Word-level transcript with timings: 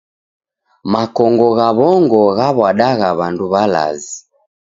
Makongo 0.91 1.47
gha 1.57 1.69
w'ongo 1.77 2.21
ghaw'adagha 2.37 3.09
w'andu 3.17 3.45
w'alazi. 3.53 4.13